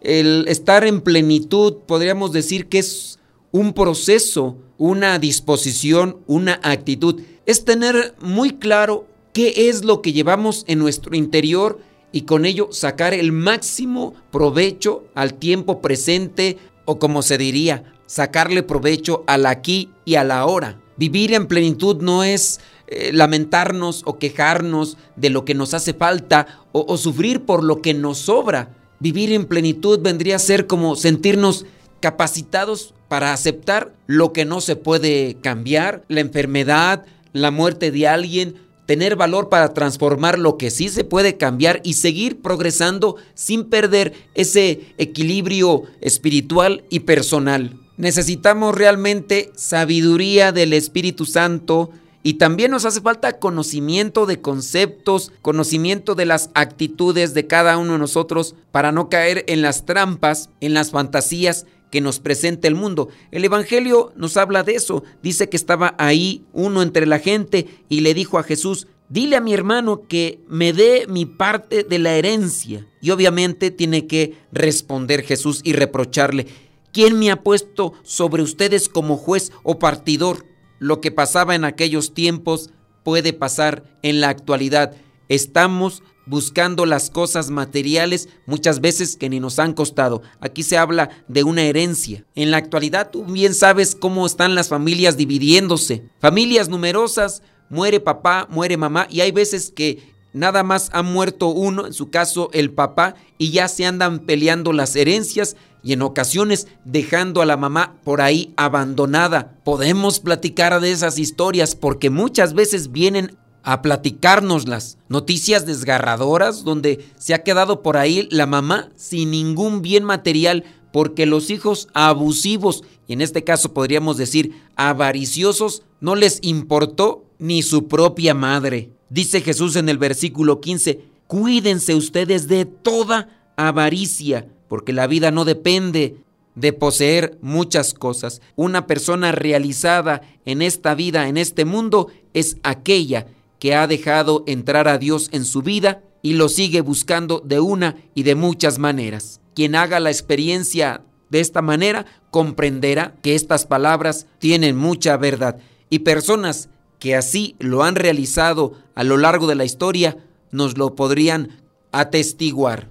El 0.01 0.46
estar 0.48 0.84
en 0.84 1.01
plenitud 1.01 1.75
podríamos 1.86 2.31
decir 2.31 2.67
que 2.67 2.79
es 2.79 3.20
un 3.51 3.74
proceso, 3.74 4.58
una 4.79 5.20
disposición, 5.20 6.17
una 6.25 6.60
actitud. 6.63 7.22
Es 7.46 7.65
tener 7.65 8.15
muy 8.20 8.53
claro 8.53 9.05
qué 9.31 9.70
es 9.70 9.86
lo 9.86 10.01
que 10.01 10.12
llevamos 10.12 10.63
en 10.67 10.79
nuestro 10.79 11.15
interior 11.15 11.79
y 12.12 12.22
con 12.22 12.46
ello 12.46 12.70
sacar 12.72 13.13
el 13.13 13.31
máximo 13.31 14.15
provecho 14.31 15.03
al 15.13 15.36
tiempo 15.36 15.81
presente 15.81 16.58
o 16.86 16.98
como 16.98 17.22
se 17.22 17.38
diría, 17.38 17.93
sacarle 18.08 18.63
provecho 18.63 19.24
al 19.27 19.46
aquí 19.46 19.91
y 20.03 20.15
a 20.15 20.24
la 20.24 20.48
hora. 20.48 20.81
Vivir 20.98 21.34
en 21.34 21.46
plenitud 21.46 22.01
no 22.01 22.24
es 22.24 22.60
eh, 22.88 23.12
lamentarnos 23.13 24.01
o 24.05 24.17
quejarnos 24.17 24.98
de 25.15 25.29
lo 25.29 25.46
que 25.46 25.53
nos 25.53 25.75
hace 25.75 25.93
falta 25.93 26.65
o 26.72 26.98
sufrir 26.98 27.46
por 27.46 27.63
lo 27.63 27.81
que 27.81 27.93
nos 27.93 28.17
sobra. 28.17 28.80
Vivir 29.01 29.34
en 29.34 29.46
plenitud 29.46 30.00
vendría 30.00 30.36
a 30.36 30.39
ser 30.39 30.67
como 30.67 30.96
sentirnos 30.96 31.65
capacitados 32.01 32.93
para 33.08 33.34
aceptar 33.34 33.93
lo 34.05 34.31
que 34.31 34.46
no 34.46 34.62
se 34.62 34.75
puede 34.75 35.38
cambiar, 35.41 36.03
la 36.08 36.20
enfermedad, 36.22 37.03
la 37.34 37.50
muerte 37.50 37.89
de 37.89 38.08
alguien, 38.08 38.55
tener 38.86 39.15
valor 39.15 39.50
para 39.50 39.74
transformar 39.74 40.38
lo 40.38 40.55
que 40.58 40.70
sí 40.70 40.88
se 40.88 41.03
puede 41.03 41.36
cambiar 41.36 41.81
y 41.84 41.93
seguir 41.93 42.41
progresando 42.41 43.15
sin 43.34 43.65
perder 43.65 44.13
ese 44.36 44.81
equilibrio 45.00 45.84
espiritual 46.00 46.84
y 46.91 47.00
personal. 47.00 47.79
Necesitamos 47.98 48.75
realmente 48.75 49.51
sabiduría 49.55 50.51
del 50.51 50.74
Espíritu 50.74 51.25
Santo 51.25 51.89
y 52.23 52.35
también 52.35 52.71
nos 52.71 52.85
hace 52.85 53.01
falta 53.01 53.39
conocimiento 53.39 54.25
de 54.25 54.41
conceptos, 54.41 55.31
conocimiento 55.41 56.15
de 56.15 56.25
las 56.25 56.51
actitudes 56.53 57.33
de 57.33 57.47
cada 57.47 57.77
uno 57.77 57.93
de 57.93 57.99
nosotros 57.99 58.55
para 58.71 58.91
no 58.91 59.09
caer 59.09 59.43
en 59.47 59.61
las 59.61 59.85
trampas, 59.85 60.49
en 60.59 60.73
las 60.73 60.91
fantasías 60.91 61.65
que 61.89 62.01
nos 62.01 62.19
presenta 62.19 62.67
el 62.67 62.75
mundo. 62.75 63.09
El 63.31 63.43
Evangelio 63.43 64.13
nos 64.15 64.37
habla 64.37 64.63
de 64.63 64.75
eso. 64.75 65.03
Dice 65.21 65.49
que 65.49 65.57
estaba 65.57 65.95
ahí 65.97 66.45
uno 66.53 66.81
entre 66.81 67.05
la 67.05 67.19
gente 67.19 67.67
y 67.89 67.99
le 67.99 68.13
dijo 68.13 68.37
a 68.37 68.43
Jesús, 68.43 68.87
dile 69.09 69.35
a 69.35 69.41
mi 69.41 69.53
hermano 69.53 70.07
que 70.07 70.39
me 70.47 70.73
dé 70.73 71.05
mi 71.07 71.25
parte 71.25 71.83
de 71.83 71.99
la 71.99 72.13
herencia. 72.13 72.87
Y 73.01 73.11
obviamente 73.11 73.71
tiene 73.71 74.07
que 74.07 74.35
responder 74.51 75.23
Jesús 75.23 75.61
y 75.63 75.73
reprocharle, 75.73 76.47
¿quién 76.93 77.19
me 77.19 77.31
ha 77.31 77.43
puesto 77.43 77.93
sobre 78.03 78.43
ustedes 78.43 78.87
como 78.87 79.17
juez 79.17 79.51
o 79.63 79.79
partidor? 79.79 80.50
Lo 80.81 81.00
que 81.00 81.11
pasaba 81.11 81.53
en 81.53 81.63
aquellos 81.63 82.15
tiempos 82.15 82.71
puede 83.03 83.33
pasar 83.33 83.83
en 84.01 84.19
la 84.19 84.29
actualidad. 84.29 84.95
Estamos 85.29 86.01
buscando 86.25 86.88
las 86.88 87.11
cosas 87.11 87.51
materiales 87.51 88.29
muchas 88.47 88.81
veces 88.81 89.15
que 89.15 89.29
ni 89.29 89.39
nos 89.39 89.59
han 89.59 89.73
costado. 89.73 90.23
Aquí 90.39 90.63
se 90.63 90.79
habla 90.79 91.11
de 91.27 91.43
una 91.43 91.61
herencia. 91.61 92.25
En 92.33 92.50
la 92.50 92.57
actualidad 92.57 93.11
tú 93.11 93.25
bien 93.25 93.53
sabes 93.53 93.93
cómo 93.93 94.25
están 94.25 94.55
las 94.55 94.69
familias 94.69 95.17
dividiéndose. 95.17 96.09
Familias 96.17 96.67
numerosas, 96.67 97.43
muere 97.69 98.00
papá, 98.00 98.47
muere 98.50 98.75
mamá 98.75 99.05
y 99.07 99.21
hay 99.21 99.31
veces 99.31 99.71
que 99.71 100.00
nada 100.33 100.63
más 100.63 100.89
ha 100.93 101.03
muerto 101.03 101.50
uno, 101.50 101.85
en 101.85 101.93
su 101.93 102.09
caso 102.09 102.50
el 102.53 102.71
papá, 102.71 103.13
y 103.38 103.51
ya 103.51 103.67
se 103.67 103.85
andan 103.85 104.25
peleando 104.25 104.73
las 104.73 104.95
herencias 104.95 105.55
y 105.83 105.93
en 105.93 106.01
ocasiones 106.01 106.67
dejando 106.85 107.41
a 107.41 107.45
la 107.45 107.57
mamá 107.57 107.95
por 108.03 108.21
ahí 108.21 108.53
abandonada. 108.57 109.57
Podemos 109.63 110.19
platicar 110.19 110.79
de 110.79 110.91
esas 110.91 111.19
historias 111.19 111.75
porque 111.75 112.09
muchas 112.09 112.53
veces 112.53 112.91
vienen 112.91 113.38
a 113.63 113.81
platicárnoslas. 113.81 114.97
Noticias 115.07 115.65
desgarradoras 115.65 116.63
donde 116.63 117.05
se 117.17 117.33
ha 117.33 117.43
quedado 117.43 117.81
por 117.81 117.97
ahí 117.97 118.27
la 118.31 118.45
mamá 118.45 118.89
sin 118.95 119.31
ningún 119.31 119.81
bien 119.81 120.03
material 120.03 120.63
porque 120.91 121.25
los 121.25 121.50
hijos 121.50 121.88
abusivos, 121.93 122.83
y 123.07 123.13
en 123.13 123.21
este 123.21 123.43
caso 123.43 123.73
podríamos 123.73 124.17
decir 124.17 124.53
avariciosos, 124.75 125.83
no 126.00 126.15
les 126.15 126.39
importó 126.41 127.25
ni 127.39 127.61
su 127.63 127.88
propia 127.88 128.33
madre. 128.33 128.91
Dice 129.09 129.41
Jesús 129.41 129.75
en 129.75 129.89
el 129.89 129.97
versículo 129.97 130.59
15, 130.59 131.05
cuídense 131.27 131.95
ustedes 131.95 132.47
de 132.47 132.65
toda 132.65 133.29
avaricia, 133.55 134.47
porque 134.71 134.93
la 134.93 135.05
vida 135.05 135.31
no 135.31 135.43
depende 135.43 136.15
de 136.55 136.71
poseer 136.71 137.37
muchas 137.41 137.93
cosas. 137.93 138.41
Una 138.55 138.87
persona 138.87 139.33
realizada 139.33 140.21
en 140.45 140.61
esta 140.61 140.95
vida, 140.95 141.27
en 141.27 141.35
este 141.35 141.65
mundo, 141.65 142.07
es 142.33 142.55
aquella 142.63 143.27
que 143.59 143.75
ha 143.75 143.85
dejado 143.85 144.45
entrar 144.47 144.87
a 144.87 144.97
Dios 144.97 145.27
en 145.33 145.43
su 145.43 145.61
vida 145.61 146.03
y 146.21 146.35
lo 146.35 146.47
sigue 146.47 146.79
buscando 146.79 147.41
de 147.43 147.59
una 147.59 147.97
y 148.15 148.23
de 148.23 148.35
muchas 148.35 148.79
maneras. 148.79 149.41
Quien 149.55 149.75
haga 149.75 149.99
la 149.99 150.09
experiencia 150.09 151.01
de 151.29 151.41
esta 151.41 151.61
manera 151.61 152.05
comprenderá 152.29 153.15
que 153.21 153.35
estas 153.35 153.65
palabras 153.65 154.25
tienen 154.39 154.77
mucha 154.77 155.17
verdad 155.17 155.57
y 155.89 155.99
personas 155.99 156.69
que 156.97 157.17
así 157.17 157.57
lo 157.59 157.83
han 157.83 157.95
realizado 157.95 158.75
a 158.95 159.03
lo 159.03 159.17
largo 159.17 159.47
de 159.47 159.55
la 159.55 159.65
historia 159.65 160.15
nos 160.49 160.77
lo 160.77 160.95
podrían 160.95 161.59
atestiguar. 161.91 162.90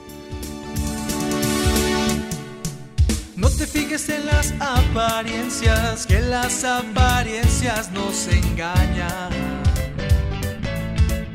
Apariencias, 4.91 6.05
que 6.05 6.19
las 6.19 6.63
apariencias 6.63 7.91
nos 7.91 8.27
engañan. 8.27 9.31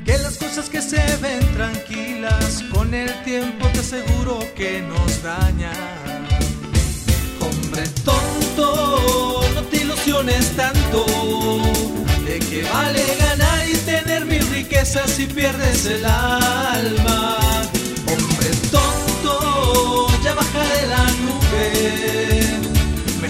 Que 0.04 0.18
las 0.18 0.36
cosas 0.36 0.68
que 0.68 0.80
se 0.80 1.04
ven 1.16 1.40
tranquilas, 1.54 2.62
con 2.72 2.94
el 2.94 3.12
tiempo 3.24 3.68
te 3.72 3.80
aseguro 3.80 4.38
que 4.54 4.82
nos 4.82 5.22
dañan 5.22 6.06
tonto, 8.04 9.42
no 9.54 9.62
te 9.64 9.76
ilusiones 9.78 10.56
tanto. 10.56 11.04
¿De 12.24 12.38
qué 12.38 12.62
vale 12.72 13.04
ganar 13.18 13.68
y 13.68 13.76
tener 13.78 14.24
mil 14.24 14.46
riquezas 14.48 15.10
si 15.10 15.26
pierdes 15.26 15.86
el 15.86 16.04
alma? 16.04 17.36
Hombre 18.12 18.50
tonto, 18.70 20.08
ya 20.22 20.34
baja 20.34 20.62
de 20.74 20.86
la 20.86 21.04
nube. 21.22 22.25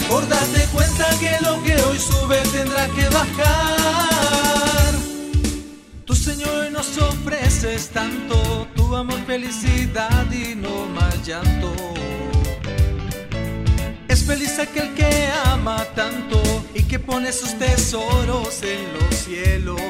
Mejor 0.08 0.28
date 0.28 0.64
cuenta 0.72 1.04
que 1.18 1.36
lo 1.44 1.60
que 1.64 1.75
hoy 1.82 1.98
sube 1.98 2.38
tendrá 2.52 2.86
que 2.90 3.08
bajar. 3.08 4.94
Tu 6.04 6.14
Señor 6.14 6.70
nos 6.70 6.96
ofreces 6.96 7.88
tanto, 7.88 8.68
tu 8.76 8.94
amor, 8.94 9.18
felicidad 9.26 10.30
y 10.30 10.54
no 10.54 10.86
más 10.94 11.26
llanto. 11.26 11.75
Es 14.06 14.22
feliz 14.22 14.60
aquel 14.60 14.94
que 14.94 15.28
ama 15.46 15.84
tanto 15.96 16.40
y 16.72 16.84
que 16.84 17.00
pone 17.00 17.32
sus 17.32 17.58
tesoros 17.58 18.62
en 18.62 18.84
los 18.94 19.12
cielos. 19.12 19.80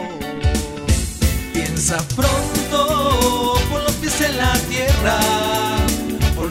Piensa 1.53 1.99
pronto, 2.17 3.59
pon 3.69 3.85
los 3.85 3.93
pies 3.97 4.19
en 4.23 4.39
la 4.39 4.53
tierra. 4.61 5.66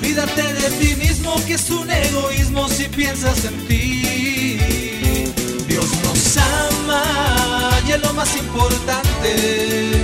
Olvídate 0.05 0.53
de 0.53 0.69
ti 0.77 0.95
mismo, 0.97 1.33
que 1.47 1.55
es 1.55 1.67
un 1.71 1.89
egoísmo 1.89 2.69
si 2.69 2.83
piensas 2.89 3.43
en 3.43 3.67
ti. 3.67 4.59
Dios 5.67 5.87
nos 6.03 6.37
ama 6.37 7.71
y 7.87 7.91
es 7.93 8.01
lo 8.03 8.13
más 8.13 8.37
importante. 8.37 10.03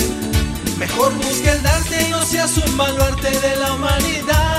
Mejor 0.80 1.14
busca 1.14 1.52
el 1.52 1.62
darte 1.62 2.02
y 2.02 2.10
no 2.10 2.26
seas 2.26 2.58
un 2.58 2.78
baluarte 2.78 3.30
de 3.30 3.56
la 3.58 3.74
humanidad. 3.74 4.51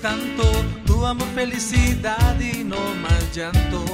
Tanto, 0.00 0.44
tu 0.86 1.04
amor, 1.04 1.26
felicidad 1.34 2.38
y 2.40 2.64
no 2.64 2.76
más 3.02 3.34
llanto. 3.34 3.84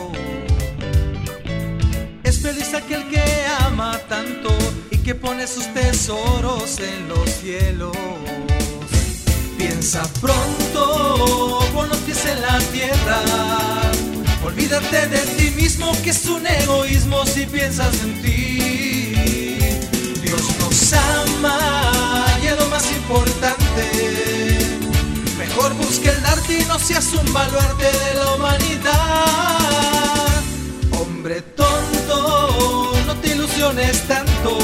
Es 2.23 2.41
feliz 2.41 2.75
aquel 2.75 3.09
que 3.09 3.23
ama 3.61 3.99
tanto 4.09 4.51
y 4.91 4.99
que 4.99 5.15
pone 5.15 5.47
sus 5.47 5.73
tesoros 5.73 6.79
en 6.79 7.09
los 7.09 7.29
cielos. 7.31 7.97
Piensa 9.57 10.03
pronto, 10.21 11.61
con 11.75 11.89
los 11.89 11.99
pies 11.99 12.25
en 12.27 12.41
la 12.43 12.59
tierra. 12.73 13.21
Olvídate 14.45 15.09
de 15.09 15.19
ti 15.37 15.51
mismo 15.51 15.93
que 16.03 16.11
es 16.11 16.27
un 16.27 16.47
egoísmo 16.47 17.25
si 17.27 17.47
piensas 17.47 17.95
en 18.03 18.23
ti. 18.23 19.55
Dios 20.23 20.43
nos 20.59 20.93
ama 20.93 22.27
y 22.43 22.47
es 22.47 22.59
lo 22.59 22.67
más 22.69 22.91
importante 22.93 24.14
busque 26.45 26.59
el 26.59 26.63
darte 26.63 26.63
y 26.63 26.65
no 26.67 26.79
seas 26.79 27.13
un 27.13 27.33
baluarte 27.33 27.85
de 27.85 28.15
la 28.15 28.35
humanidad. 28.35 28.95
Hombre 31.01 31.43
tonto, 31.57 32.93
no 33.07 33.17
te 33.17 33.35
ilusiones 33.35 34.07
tanto. 34.07 34.59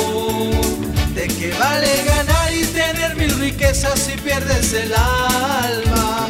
¿De 1.15 1.29
qué 1.29 1.55
vale 1.59 2.05
ganar 2.05 2.55
y 2.55 2.65
tener 2.65 3.17
mil 3.17 3.39
riquezas 3.39 3.99
si 3.99 4.13
pierdes 4.19 4.73
el 4.73 4.93
alma? 4.95 6.29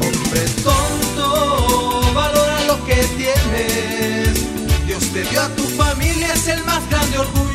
Hombre 0.00 0.40
tonto, 0.62 2.12
valora 2.14 2.60
lo 2.66 2.84
que 2.84 2.96
tienes. 3.16 4.34
Dios 4.86 5.04
te 5.12 5.24
dio 5.24 5.40
a 5.42 5.48
tu 5.48 5.64
familia, 5.64 6.32
es 6.34 6.48
el 6.48 6.62
más 6.64 6.88
grande 6.88 7.18
orgullo 7.18 7.45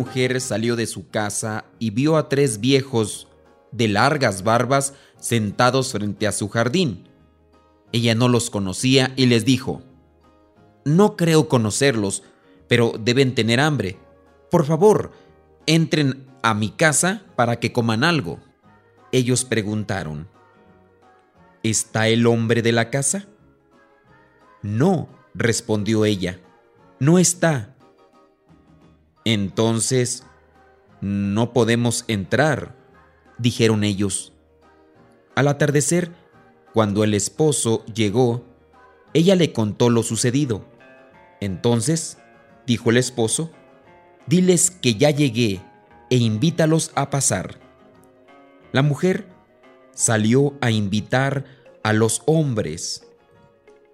mujer 0.00 0.40
salió 0.40 0.76
de 0.76 0.86
su 0.86 1.10
casa 1.10 1.66
y 1.78 1.90
vio 1.90 2.16
a 2.16 2.30
tres 2.30 2.58
viejos 2.60 3.28
de 3.70 3.86
largas 3.86 4.42
barbas 4.42 4.94
sentados 5.18 5.92
frente 5.92 6.26
a 6.26 6.32
su 6.32 6.48
jardín. 6.48 7.06
Ella 7.92 8.14
no 8.14 8.28
los 8.28 8.48
conocía 8.48 9.12
y 9.14 9.26
les 9.26 9.44
dijo, 9.44 9.82
No 10.86 11.16
creo 11.16 11.48
conocerlos, 11.48 12.22
pero 12.66 12.94
deben 12.98 13.34
tener 13.34 13.60
hambre. 13.60 13.98
Por 14.50 14.64
favor, 14.64 15.12
entren 15.66 16.26
a 16.42 16.54
mi 16.54 16.70
casa 16.70 17.22
para 17.36 17.60
que 17.60 17.72
coman 17.72 18.02
algo. 18.02 18.38
Ellos 19.12 19.44
preguntaron, 19.44 20.28
¿Está 21.62 22.08
el 22.08 22.26
hombre 22.26 22.62
de 22.62 22.72
la 22.72 22.88
casa? 22.88 23.26
No, 24.62 25.10
respondió 25.34 26.06
ella, 26.06 26.40
no 27.00 27.18
está. 27.18 27.69
Entonces, 29.32 30.24
no 31.00 31.52
podemos 31.52 32.04
entrar, 32.08 32.74
dijeron 33.38 33.84
ellos. 33.84 34.32
Al 35.36 35.46
atardecer, 35.46 36.10
cuando 36.74 37.04
el 37.04 37.14
esposo 37.14 37.84
llegó, 37.86 38.44
ella 39.14 39.36
le 39.36 39.52
contó 39.52 39.88
lo 39.88 40.02
sucedido. 40.02 40.64
Entonces, 41.40 42.18
dijo 42.66 42.90
el 42.90 42.96
esposo, 42.96 43.52
diles 44.26 44.72
que 44.72 44.96
ya 44.96 45.10
llegué 45.10 45.60
e 46.10 46.16
invítalos 46.16 46.90
a 46.96 47.10
pasar. 47.10 47.60
La 48.72 48.82
mujer 48.82 49.28
salió 49.92 50.54
a 50.60 50.72
invitar 50.72 51.44
a 51.84 51.92
los 51.92 52.22
hombres 52.26 53.06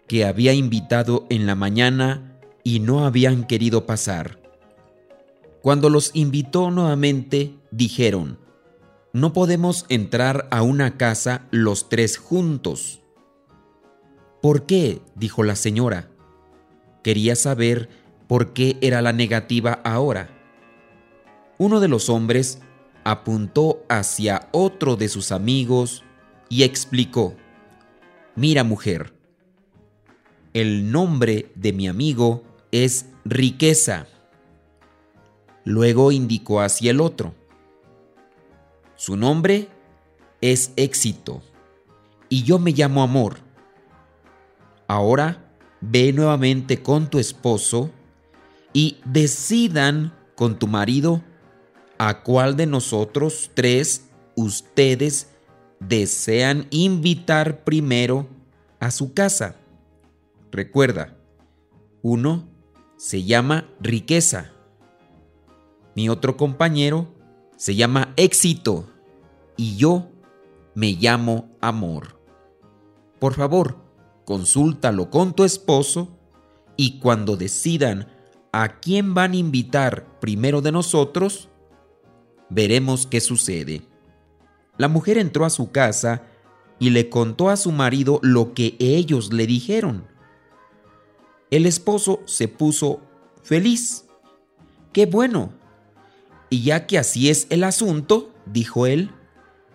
que 0.09 0.25
había 0.25 0.55
invitado 0.55 1.27
en 1.29 1.44
la 1.44 1.57
mañana 1.57 2.38
y 2.64 2.81
no 2.81 3.05
habían 3.05 3.46
querido 3.46 3.85
pasar. 3.85 4.45
Cuando 5.66 5.90
los 5.90 6.12
invitó 6.14 6.70
nuevamente, 6.70 7.59
dijeron, 7.72 8.38
no 9.12 9.33
podemos 9.33 9.85
entrar 9.88 10.46
a 10.52 10.62
una 10.62 10.96
casa 10.96 11.48
los 11.50 11.88
tres 11.88 12.18
juntos. 12.18 13.02
¿Por 14.40 14.64
qué? 14.66 15.02
dijo 15.16 15.42
la 15.42 15.57
señora. 15.57 16.09
Quería 17.02 17.35
saber 17.35 17.88
por 18.29 18.52
qué 18.52 18.79
era 18.81 19.02
la 19.02 19.12
negativa 19.12 19.81
ahora. 19.83 20.31
Uno 21.59 21.81
de 21.81 21.88
los 21.88 22.11
hombres 22.11 22.61
apuntó 23.02 23.83
hacia 23.88 24.48
otro 24.52 24.94
de 24.94 25.09
sus 25.09 25.33
amigos 25.33 26.05
y 26.48 26.62
explicó, 26.62 27.35
Mira 28.37 28.62
mujer, 28.62 29.14
el 30.55 30.92
nombre 30.92 31.50
de 31.57 31.72
mi 31.72 31.88
amigo 31.88 32.44
es 32.70 33.07
riqueza. 33.24 34.07
Luego 35.66 36.12
indicó 36.12 36.61
hacia 36.61 36.92
el 36.92 37.00
otro. 37.00 37.35
Su 38.94 39.16
nombre 39.16 39.68
es 40.40 40.72
éxito 40.76 41.42
y 42.29 42.44
yo 42.44 42.61
me 42.61 42.70
llamo 42.70 43.02
amor. 43.02 43.38
Ahora 44.87 45.52
ve 45.81 46.12
nuevamente 46.12 46.85
con 46.85 47.11
tu 47.11 47.18
esposo 47.18 47.90
y 48.72 48.98
decidan 49.05 50.14
con 50.37 50.57
tu 50.57 50.68
marido 50.68 51.24
a 51.98 52.22
cuál 52.22 52.57
de 52.57 52.66
nosotros 52.66 53.50
tres 53.55 54.09
ustedes 54.37 55.35
desean 55.81 56.68
invitar 56.70 57.64
primero 57.64 58.29
a 58.79 58.92
su 58.92 59.14
casa. 59.14 59.57
Recuerda, 60.52 61.16
uno 62.02 62.48
se 62.96 63.24
llama 63.24 63.68
riqueza 63.81 64.52
mi 65.96 66.11
otro 66.11 66.37
compañero 66.37 67.09
se 67.56 67.74
llama 67.74 68.12
éxito 68.16 68.87
y 69.56 69.76
yo 69.76 70.11
me 70.74 70.92
llamo 70.92 71.48
amor. 71.62 72.20
Por 73.18 73.32
favor, 73.32 73.78
consúltalo 74.26 75.11
con 75.11 75.32
tu 75.32 75.42
esposo 75.42 76.11
y 76.76 77.00
cuando 77.00 77.38
decidan 77.38 78.09
a 78.52 78.78
quién 78.78 79.14
van 79.14 79.32
a 79.32 79.37
invitar 79.37 80.20
primero 80.20 80.61
de 80.61 80.70
nosotros, 80.70 81.48
veremos 82.50 83.06
qué 83.06 83.22
sucede. 83.22 83.80
La 84.76 84.88
mujer 84.88 85.16
entró 85.16 85.46
a 85.46 85.50
su 85.50 85.70
casa 85.70 86.24
y 86.78 86.90
le 86.90 87.09
contó 87.09 87.48
a 87.48 87.56
su 87.56 87.72
marido 87.72 88.20
lo 88.22 88.52
que 88.52 88.76
ellos 88.78 89.32
le 89.32 89.46
dijeron. 89.46 90.06
El 91.50 91.64
esposo 91.64 92.20
se 92.26 92.48
puso 92.48 93.00
feliz. 93.42 94.04
¡Qué 94.92 95.06
bueno! 95.06 95.64
Y 96.50 96.62
ya 96.62 96.87
que 96.87 96.98
así 96.98 97.30
es 97.30 97.46
el 97.50 97.64
asunto, 97.64 98.32
dijo 98.46 98.87
él, 98.87 99.11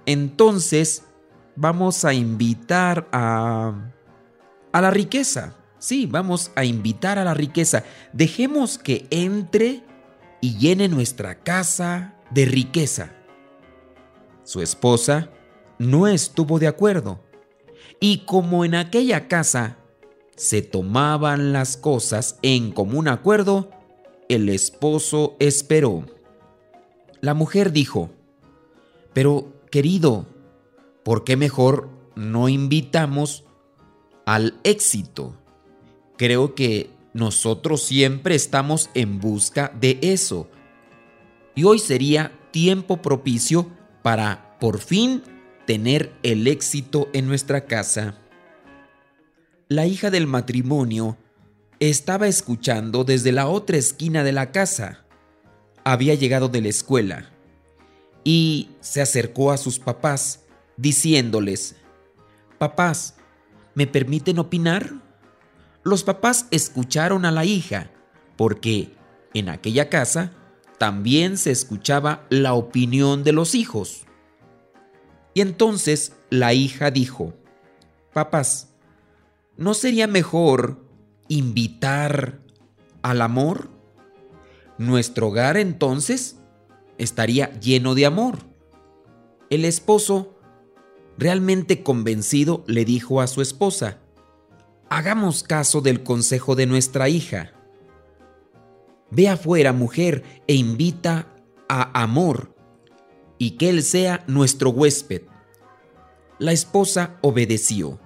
entonces 0.05 1.03
vamos 1.55 2.05
a 2.05 2.13
invitar 2.13 3.07
a... 3.12 3.91
a 4.71 4.81
la 4.81 4.91
riqueza. 4.91 5.55
Sí, 5.79 6.05
vamos 6.05 6.51
a 6.55 6.63
invitar 6.63 7.17
a 7.17 7.23
la 7.23 7.34
riqueza. 7.34 7.84
Dejemos 8.13 8.77
que 8.77 9.07
entre 9.10 9.84
y 10.39 10.57
llene 10.57 10.88
nuestra 10.88 11.43
casa 11.43 12.15
de 12.29 12.45
riqueza. 12.45 13.13
Su 14.43 14.62
esposa 14.62 15.29
no 15.77 16.07
estuvo 16.07 16.60
de 16.60 16.67
acuerdo. 16.67 17.23
Y 17.99 18.25
como 18.25 18.65
en 18.65 18.75
aquella 18.75 19.27
casa 19.27 19.77
se 20.36 20.62
tomaban 20.62 21.53
las 21.53 21.77
cosas 21.77 22.38
en 22.41 22.71
común 22.71 23.07
acuerdo, 23.07 23.69
el 24.29 24.49
esposo 24.49 25.36
esperó. 25.39 26.05
La 27.21 27.36
mujer 27.36 27.71
dijo, 27.71 28.10
pero 29.13 29.53
querido, 29.69 30.25
¿por 31.03 31.23
qué 31.23 31.38
mejor 31.38 31.89
no 32.15 32.49
invitamos 32.49 33.43
al 34.25 34.55
éxito? 34.63 35.36
Creo 36.17 36.55
que 36.55 36.89
nosotros 37.13 37.84
siempre 37.84 38.34
estamos 38.34 38.89
en 38.95 39.19
busca 39.19 39.71
de 39.79 39.99
eso. 40.01 40.49
Y 41.53 41.63
hoy 41.63 41.77
sería 41.77 42.31
tiempo 42.49 43.03
propicio 43.03 43.67
para 44.01 44.57
por 44.60 44.79
fin 44.79 45.21
tener 45.67 46.12
el 46.23 46.47
éxito 46.47 47.07
en 47.13 47.27
nuestra 47.27 47.65
casa. 47.65 48.17
La 49.67 49.86
hija 49.86 50.10
del 50.10 50.25
matrimonio 50.25 51.17
estaba 51.79 52.27
escuchando 52.27 53.03
desde 53.03 53.31
la 53.31 53.47
otra 53.47 53.77
esquina 53.77 54.23
de 54.23 54.31
la 54.31 54.51
casa. 54.51 55.05
Había 55.84 56.15
llegado 56.15 56.48
de 56.48 56.62
la 56.62 56.70
escuela 56.70 57.30
y 58.24 58.70
se 58.82 59.02
acercó 59.02 59.52
a 59.52 59.58
sus 59.58 59.80
papás 59.80 60.46
diciéndoles, 60.78 61.76
Papás, 62.58 63.15
¿me 63.74 63.88
permiten 63.88 64.38
opinar? 64.38 64.94
Los 65.84 66.04
papás 66.04 66.46
escucharon 66.52 67.26
a 67.26 67.32
la 67.32 67.46
hija 67.46 67.89
porque 68.38 68.94
en 69.34 69.50
aquella 69.50 69.89
casa 69.89 70.34
también 70.78 71.38
se 71.38 71.52
escuchaba 71.52 72.26
la 72.30 72.54
opinión 72.54 73.24
de 73.24 73.32
los 73.32 73.56
hijos. 73.56 74.06
Y 75.34 75.41
entonces 75.41 76.13
la 76.30 76.54
hija 76.54 76.91
dijo, 76.91 77.34
Papás, 78.13 78.74
¿no 79.58 79.74
sería 79.74 80.08
mejor 80.08 80.84
invitar 81.28 82.39
al 83.02 83.22
amor? 83.22 83.70
Nuestro 84.82 85.28
hogar 85.28 85.58
entonces 85.58 86.38
estaría 86.98 87.52
lleno 87.60 87.94
de 87.94 88.08
amor. 88.08 88.39
El 89.52 89.63
esposo, 89.63 90.39
realmente 91.20 91.84
convencido, 91.84 92.63
le 92.65 92.84
dijo 92.84 93.22
a 93.22 93.28
su 93.28 93.44
esposa, 93.44 94.00
hagamos 94.89 95.44
caso 95.44 95.82
del 95.82 96.02
consejo 96.02 96.56
de 96.56 96.65
nuestra 96.65 97.10
hija. 97.10 97.52
Ve 99.12 99.30
afuera, 99.30 99.72
mujer, 99.72 100.24
e 100.48 100.56
invita 100.56 101.28
a 101.70 102.02
amor, 102.02 102.56
y 103.38 103.52
que 103.52 103.70
él 103.70 103.84
sea 103.84 104.24
nuestro 104.26 104.72
huésped. 104.72 105.22
La 106.39 106.54
esposa 106.54 107.20
obedeció, 107.22 108.00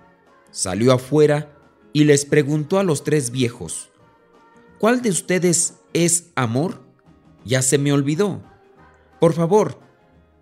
salió 0.52 0.92
afuera 0.92 1.58
y 1.94 2.04
les 2.04 2.26
preguntó 2.26 2.80
a 2.80 2.84
los 2.84 3.06
tres 3.06 3.32
viejos, 3.32 3.92
¿cuál 4.80 5.02
de 5.02 5.10
ustedes 5.10 5.76
es 5.94 6.32
amor? 6.36 6.82
Ya 7.44 7.62
se 7.62 7.78
me 7.78 7.94
olvidó. 7.94 8.42
Por 9.20 9.34
favor, 9.34 9.80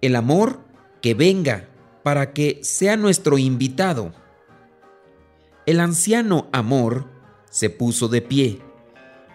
el 0.01 0.15
amor 0.15 0.59
que 1.01 1.13
venga 1.13 1.69
para 2.03 2.33
que 2.33 2.59
sea 2.63 2.97
nuestro 2.97 3.37
invitado. 3.37 4.13
El 5.65 5.79
anciano 5.79 6.49
Amor 6.51 7.07
se 7.49 7.69
puso 7.69 8.09
de 8.09 8.21
pie 8.21 8.61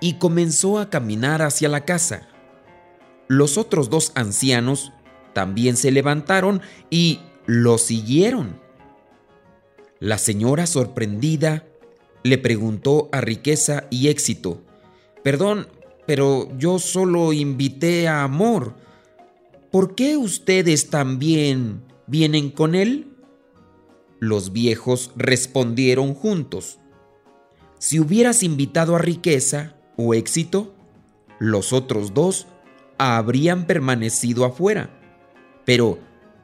y 0.00 0.14
comenzó 0.14 0.78
a 0.78 0.90
caminar 0.90 1.40
hacia 1.42 1.68
la 1.68 1.84
casa. 1.84 2.28
Los 3.28 3.56
otros 3.58 3.88
dos 3.90 4.12
ancianos 4.14 4.92
también 5.32 5.76
se 5.76 5.90
levantaron 5.90 6.60
y 6.90 7.20
lo 7.46 7.78
siguieron. 7.78 8.60
La 10.00 10.18
señora 10.18 10.66
sorprendida 10.66 11.64
le 12.22 12.38
preguntó 12.38 13.08
a 13.12 13.20
riqueza 13.20 13.84
y 13.90 14.08
éxito, 14.08 14.62
Perdón, 15.22 15.68
pero 16.06 16.48
yo 16.56 16.78
solo 16.78 17.32
invité 17.32 18.08
a 18.08 18.24
amor. 18.24 18.74
¿Por 19.70 19.94
qué 19.94 20.16
ustedes 20.16 20.88
también 20.90 21.82
vienen 22.06 22.50
con 22.50 22.74
él? 22.74 23.14
Los 24.20 24.52
viejos 24.52 25.12
respondieron 25.16 26.14
juntos. 26.14 26.78
Si 27.78 28.00
hubieras 28.00 28.42
invitado 28.42 28.96
a 28.96 28.98
riqueza 28.98 29.76
o 29.96 30.14
éxito, 30.14 30.74
los 31.38 31.72
otros 31.72 32.14
dos 32.14 32.46
habrían 32.96 33.66
permanecido 33.66 34.44
afuera. 34.44 34.90
Pero 35.64 35.98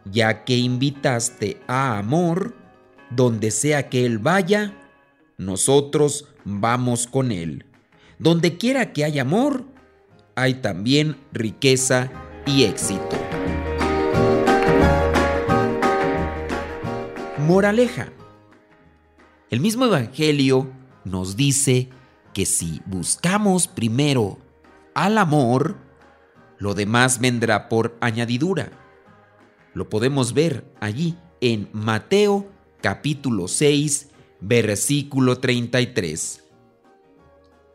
ya 0.05 0.45
que 0.45 0.57
invitaste 0.57 1.61
a 1.67 1.99
amor, 1.99 2.55
donde 3.11 3.51
sea 3.51 3.89
que 3.89 4.05
él 4.05 4.19
vaya, 4.19 4.79
nosotros 5.39 6.29
vamos 6.45 7.07
con 7.07 7.33
él. 7.33 7.65
Donde 8.19 8.57
quiera 8.57 8.93
que 8.93 9.05
haya 9.05 9.23
amor, 9.23 9.65
hay 10.37 10.55
también 10.55 11.17
riqueza 11.33 12.11
y 12.47 12.65
éxito. 12.65 13.17
Moraleja. 17.39 18.13
El 19.51 19.61
mismo 19.61 19.85
Evangelio 19.85 20.73
nos 21.05 21.37
dice 21.37 21.91
que 22.33 22.47
si 22.47 22.81
buscamos 22.87 23.69
primero 23.69 24.39
al 24.95 25.19
amor, 25.19 25.77
lo 26.59 26.75
demás 26.75 27.21
vendrá 27.21 27.69
por 27.69 27.97
añadidura. 28.01 28.73
Lo 29.75 29.89
podemos 29.89 30.35
ver 30.35 30.65
allí 30.81 31.17
en 31.41 31.69
Mateo 31.73 32.49
capítulo 32.81 33.49
6, 33.49 34.09
versículo 34.41 35.39
33. 35.39 36.44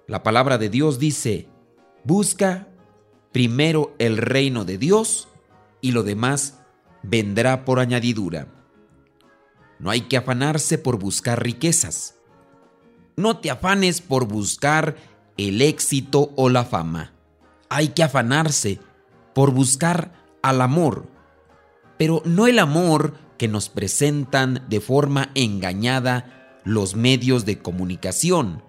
La 0.09 0.23
palabra 0.23 0.57
de 0.57 0.69
Dios 0.69 0.97
dice, 0.97 1.47
busca 2.03 2.67
primero 3.31 3.93
el 3.99 4.17
reino 4.17 4.65
de 4.65 4.79
Dios 4.79 5.27
y 5.81 5.91
lo 5.91 6.01
demás 6.01 6.61
vendrá 7.03 7.63
por 7.63 7.79
añadidura. 7.79 8.47
No 9.77 9.91
hay 9.91 10.01
que 10.01 10.17
afanarse 10.17 10.79
por 10.79 10.97
buscar 10.97 11.43
riquezas. 11.43 12.15
No 13.17 13.37
te 13.37 13.51
afanes 13.51 14.01
por 14.01 14.25
buscar 14.25 14.95
el 15.37 15.61
éxito 15.61 16.33
o 16.35 16.49
la 16.49 16.65
fama. 16.65 17.13
Hay 17.69 17.89
que 17.89 18.01
afanarse 18.01 18.79
por 19.35 19.51
buscar 19.51 20.11
al 20.41 20.61
amor, 20.61 21.07
pero 21.99 22.23
no 22.25 22.47
el 22.47 22.57
amor 22.57 23.13
que 23.37 23.47
nos 23.47 23.69
presentan 23.69 24.65
de 24.69 24.81
forma 24.81 25.29
engañada 25.35 26.59
los 26.63 26.95
medios 26.95 27.45
de 27.45 27.59
comunicación. 27.59 28.63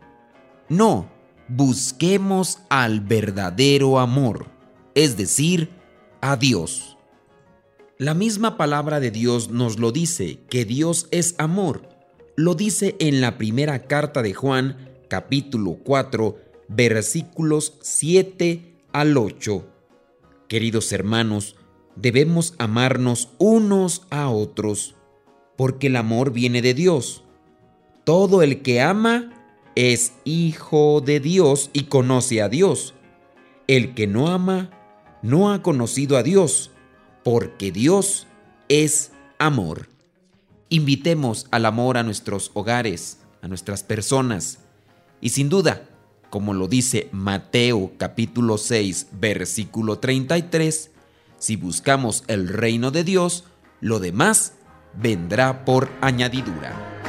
No, 0.69 1.19
busquemos 1.51 2.61
al 2.69 3.01
verdadero 3.01 3.99
amor, 3.99 4.47
es 4.95 5.17
decir, 5.17 5.71
a 6.21 6.37
Dios. 6.37 6.97
La 7.99 8.15
misma 8.15 8.57
palabra 8.57 9.01
de 9.01 9.11
Dios 9.11 9.51
nos 9.51 9.79
lo 9.79 9.91
dice, 9.91 10.39
que 10.49 10.65
Dios 10.65 11.09
es 11.11 11.35
amor. 11.39 11.89
Lo 12.37 12.55
dice 12.55 12.97
en 13.01 13.21
la 13.21 13.37
primera 13.37 13.87
carta 13.87 14.23
de 14.23 14.33
Juan, 14.33 14.91
capítulo 15.09 15.79
4, 15.85 16.39
versículos 16.69 17.75
7 17.83 18.77
al 18.93 19.17
8. 19.17 19.67
Queridos 20.49 20.93
hermanos, 20.93 21.57
debemos 21.97 22.55
amarnos 22.59 23.31
unos 23.39 24.07
a 24.11 24.31
otros, 24.31 24.95
porque 25.57 25.89
el 25.89 25.97
amor 25.97 26.33
viene 26.33 26.63
de 26.63 26.75
Dios. 26.75 27.25
Todo 28.05 28.43
el 28.43 28.63
que 28.63 28.81
ama 28.81 29.40
es 29.75 30.13
hijo 30.25 31.01
de 31.01 31.21
Dios 31.21 31.71
y 31.73 31.85
conoce 31.85 32.43
a 32.43 32.49
Dios. 32.49 32.95
El 33.67 33.95
que 33.95 34.07
no 34.07 34.29
ama, 34.29 34.71
no 35.23 35.53
ha 35.53 35.63
conocido 35.63 36.17
a 36.17 36.23
Dios, 36.23 36.71
porque 37.23 37.73
Dios 37.73 38.27
es 38.69 39.13
amor. 39.39 39.89
Invitemos 40.69 41.47
al 41.51 41.67
amor 41.67 41.99
a 41.99 42.03
nuestros 42.03 42.51
hogares, 42.55 43.19
a 43.43 43.49
nuestras 43.49 43.83
personas, 43.83 44.59
y 45.21 45.31
sin 45.31 45.49
duda, 45.49 45.89
como 46.31 46.55
lo 46.55 46.69
dice 46.69 47.09
Mateo 47.13 47.93
capítulo 47.99 48.57
6, 48.57 49.09
versículo 49.13 49.99
33, 49.99 50.91
si 51.39 51.57
buscamos 51.57 52.25
el 52.29 52.49
reino 52.49 52.91
de 52.91 53.05
Dios, 53.05 53.45
lo 53.81 53.99
demás 53.99 54.55
vendrá 54.95 55.65
por 55.65 55.91
añadidura. 56.01 57.00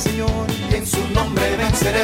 Señor 0.00 0.46
en 0.72 0.86
su 0.86 0.96
nombre 1.12 1.56
venceré. 1.58 2.00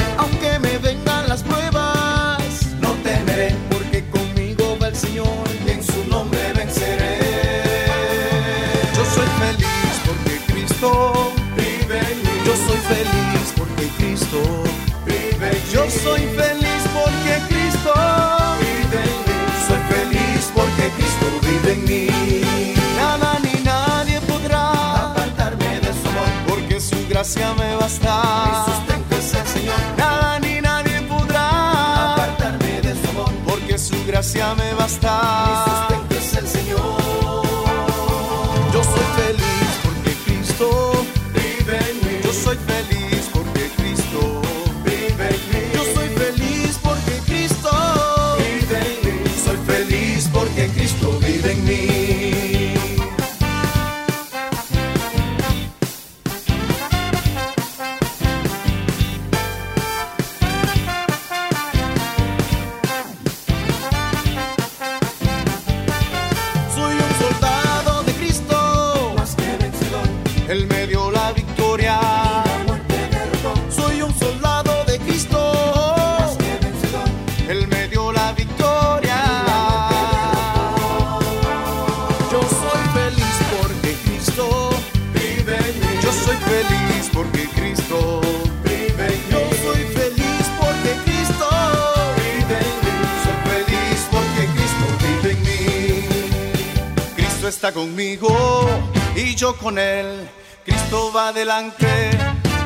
con 99.60 99.78
él, 99.78 100.28
Cristo 100.64 101.12
va 101.12 101.32
delante 101.32 102.10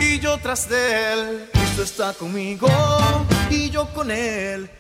y 0.01 0.19
yo 0.19 0.39
tras 0.39 0.69
de 0.69 1.13
él, 1.13 1.51
Cristo 1.53 1.83
está 1.83 2.13
conmigo 2.15 2.69
y 3.51 3.71
yo 3.71 3.87
con 3.93 4.11
él. 4.11 4.71